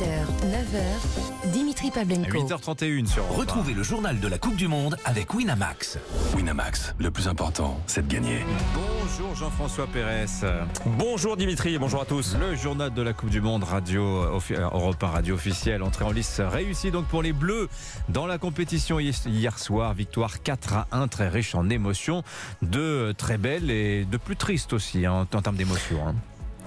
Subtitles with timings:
[0.00, 0.06] 8h,
[0.48, 2.30] 9h, Dimitri Pavlenko.
[2.30, 3.36] 8h31 sur Europe.
[3.36, 5.98] Retrouvez le journal de la Coupe du Monde avec Winamax.
[6.34, 8.38] Winamax, le plus important, c'est de gagner.
[8.74, 10.24] Bonjour Jean-François Pérez.
[10.86, 12.34] Bonjour Dimitri, bonjour à tous.
[12.40, 16.06] Le journal de la Coupe du Monde, radio offi- euh, Europe 1, radio officielle, entrée
[16.06, 17.68] en lice réussie donc pour les Bleus
[18.08, 19.92] dans la compétition hi- hier soir.
[19.92, 22.22] Victoire 4 à 1, très riche en émotions,
[22.62, 26.08] de très belles et de plus tristes aussi hein, en termes d'émotions.
[26.08, 26.14] hein.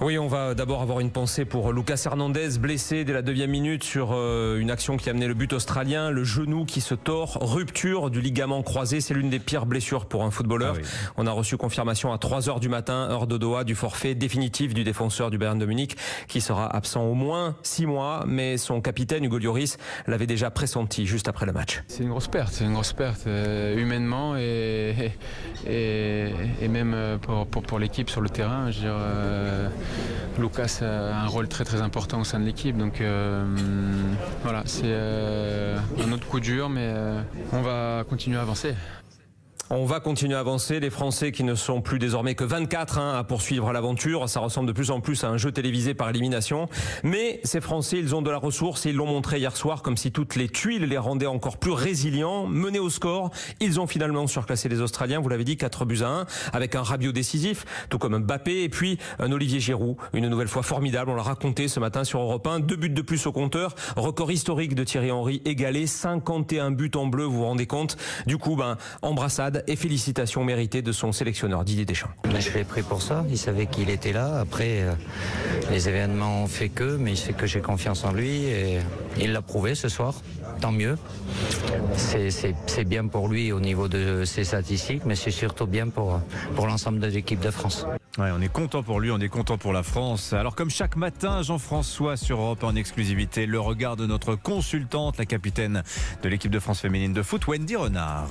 [0.00, 3.84] Oui, on va d'abord avoir une pensée pour Lucas Hernandez, blessé dès la deuxième minute
[3.84, 7.38] sur euh, une action qui a amené le but australien, le genou qui se tord,
[7.40, 10.74] rupture du ligament croisé, c'est l'une des pires blessures pour un footballeur.
[10.76, 10.88] Ah oui.
[11.16, 14.74] On a reçu confirmation à 3 heures du matin, heure de Doha, du forfait définitif
[14.74, 18.80] du défenseur du Bayern de Munich, qui sera absent au moins 6 mois, mais son
[18.80, 21.84] capitaine Hugo Lloris l'avait déjà pressenti juste après le match.
[21.86, 25.12] C'est une grosse perte, c'est une grosse perte euh, humainement et,
[25.66, 28.70] et, et même euh, pour, pour, pour l'équipe sur le terrain.
[28.70, 29.68] Je veux dire, euh,
[30.38, 33.44] Lucas a un rôle très très important au sein de l'équipe, donc euh,
[34.42, 37.20] voilà, c'est euh, un autre coup dur, mais euh,
[37.52, 38.74] on va continuer à avancer.
[39.76, 40.78] On va continuer à avancer.
[40.78, 44.28] Les Français qui ne sont plus désormais que 24 hein, à poursuivre l'aventure.
[44.28, 46.68] Ça ressemble de plus en plus à un jeu télévisé par élimination.
[47.02, 49.96] Mais ces Français, ils ont de la ressource et ils l'ont montré hier soir comme
[49.96, 52.46] si toutes les tuiles les rendaient encore plus résilients.
[52.46, 55.18] Menés au score, ils ont finalement surclassé les Australiens.
[55.18, 58.68] Vous l'avez dit, 4 buts à 1 avec un Rabiot décisif, tout comme Mbappé et
[58.68, 59.96] puis un Olivier Giroud.
[60.12, 61.10] Une nouvelle fois formidable.
[61.10, 62.60] On l'a raconté ce matin sur Europe 1.
[62.60, 63.74] Deux buts de plus au compteur.
[63.96, 65.88] Record historique de Thierry Henry égalé.
[65.88, 67.96] 51 buts en bleu, vous vous rendez compte.
[68.28, 72.10] Du coup, ben, embrassade et félicitations méritées de son sélectionneur Didier Deschamps.
[72.24, 73.24] Ben, Je l'ai pris pour ça.
[73.28, 74.40] Il savait qu'il était là.
[74.40, 74.92] Après, euh,
[75.70, 78.78] les événements ont fait que, mais il sait que j'ai confiance en lui et
[79.18, 80.14] il l'a prouvé ce soir.
[80.60, 80.96] Tant mieux.
[81.96, 86.20] C'est bien pour lui au niveau de ses statistiques, mais c'est surtout bien pour,
[86.54, 87.86] pour l'ensemble de l'équipe de France.
[88.16, 90.32] Ouais, on est content pour lui, on est content pour la France.
[90.34, 95.26] Alors comme chaque matin, Jean-François sur Europe en exclusivité, le regard de notre consultante, la
[95.26, 95.82] capitaine
[96.22, 98.28] de l'équipe de France féminine de foot, Wendy Renard.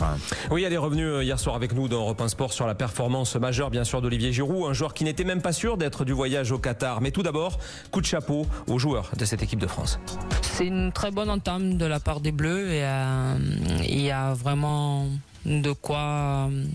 [0.52, 2.76] Oui, elle est revenue euh, hier soir avec nous dans Europe 1 Sport sur la
[2.76, 6.14] performance majeure, bien sûr, d'Olivier Giroud, un joueur qui n'était même pas sûr d'être du
[6.14, 7.02] voyage au Qatar.
[7.02, 7.60] Mais tout d'abord,
[7.92, 10.00] coup de chapeau aux joueurs de cette équipe de France.
[10.44, 13.36] C'est une très bonne entame de la part des Bleus et euh,
[13.82, 15.08] il y a vraiment
[15.46, 16.66] de quoi euh,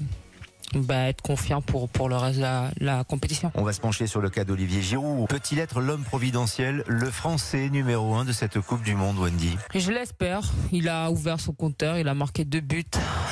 [0.74, 3.50] bah, être confiant pour, pour le reste de la, la compétition.
[3.54, 5.28] On va se pencher sur le cas d'Olivier Giroud.
[5.28, 9.56] Peut-il être l'homme providentiel, le Français numéro un de cette Coupe du Monde, Wendy?
[9.74, 10.40] Je l'espère.
[10.72, 12.84] Il a ouvert son compteur, il a marqué deux buts.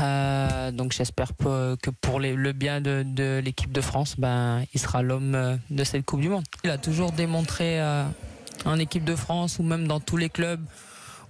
[0.02, 4.80] Euh, donc j'espère que pour les- le bien de, de l'équipe de France, ben, il
[4.80, 6.44] sera l'homme euh, de cette Coupe du Monde.
[6.64, 8.04] Il a toujours démontré euh,
[8.64, 10.64] en équipe de France ou même dans tous les clubs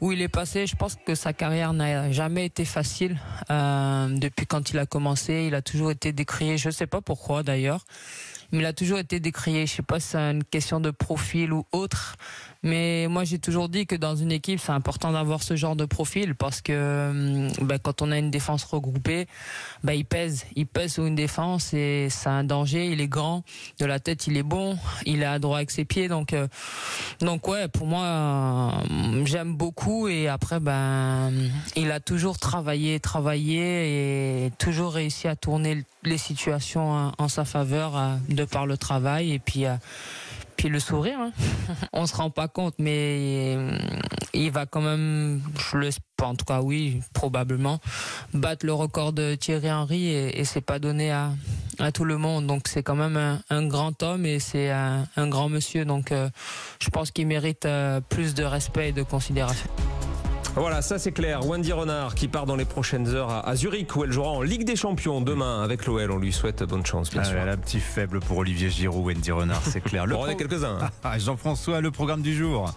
[0.00, 0.66] où il est passé.
[0.66, 3.18] Je pense que sa carrière n'a jamais été facile.
[3.50, 6.58] Euh, depuis quand il a commencé, il a toujours été décrié.
[6.58, 7.84] Je ne sais pas pourquoi d'ailleurs.
[8.52, 9.66] Mais il a toujours été décrié.
[9.66, 12.16] Je sais pas si c'est une question de profil ou autre.
[12.62, 15.84] Mais moi, j'ai toujours dit que dans une équipe, c'est important d'avoir ce genre de
[15.84, 19.26] profil parce que hum, ben, quand on a une défense regroupée,
[19.84, 20.44] ben, il pèse.
[20.56, 22.86] Il pèse sur une défense et c'est un danger.
[22.90, 23.44] Il est grand.
[23.78, 24.78] De la tête, il est bon.
[25.04, 26.08] Il est adroit avec ses pieds.
[26.08, 26.48] Donc, euh,
[27.20, 30.08] donc ouais, pour moi, euh, j'aime beaucoup.
[30.08, 31.32] Et après, ben,
[31.76, 37.96] il a toujours travaillé, travaillé et toujours réussi à tourner les situations en, sa faveur
[38.36, 39.66] de par le travail et puis.
[39.66, 39.74] euh,
[40.68, 41.32] le sourire, hein.
[41.92, 43.78] on se rend pas compte, mais euh,
[44.34, 45.90] il va quand même, je le
[46.22, 47.78] en tout cas oui, probablement
[48.32, 51.32] battre le record de Thierry Henry et, c'est pas donné à,
[51.92, 52.46] tout le monde.
[52.46, 55.84] Donc c'est quand même un, grand homme et c'est un, grand monsieur.
[55.84, 56.30] Donc euh,
[56.80, 57.68] je pense qu'il mérite
[58.08, 59.68] plus de respect et de considération.
[60.58, 61.44] Voilà, ça c'est clair.
[61.46, 64.64] Wendy Renard qui part dans les prochaines heures à, Zurich où elle jouera en Ligue
[64.64, 66.10] des Champions demain avec l'OL.
[66.10, 67.36] On lui souhaite bonne chance, bien Ah, sûr.
[67.38, 70.06] elle a un petit faible pour Olivier Giroud, Wendy Renard, c'est clair.
[70.06, 70.78] Le on est pro- quelques-uns.
[71.04, 71.18] hein.
[71.18, 72.72] Jean-François, le programme du jour.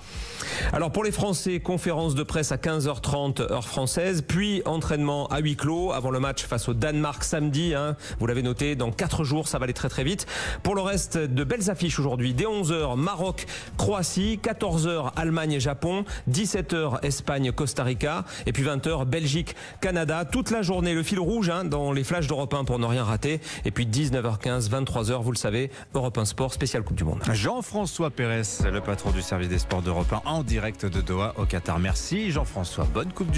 [0.73, 5.55] Alors pour les Français, conférence de presse à 15h30 heure française, puis entraînement à huis
[5.55, 7.73] clos avant le match face au Danemark samedi.
[7.73, 7.95] hein.
[8.19, 10.27] Vous l'avez noté, dans 4 jours, ça va aller très très vite.
[10.63, 12.33] Pour le reste, de belles affiches aujourd'hui.
[12.33, 13.45] Dès 11h, Maroc,
[13.77, 20.25] Croatie, 14h, Allemagne et Japon, 17h, Espagne, Costa Rica, et puis 20h, Belgique, Canada.
[20.25, 23.03] Toute la journée, le fil rouge hein, dans les flashs d'Europe 1 pour ne rien
[23.03, 23.39] rater.
[23.65, 27.21] Et puis 19h15, 23h, vous le savez, Europe 1 Sport, spécial Coupe du Monde.
[27.31, 28.41] Jean-François Pérez,
[28.71, 31.77] le patron du service des sports d'Europe 1, en direct de Doha au Qatar.
[31.77, 32.85] Merci Jean-François.
[32.91, 33.37] Bonne Coupe du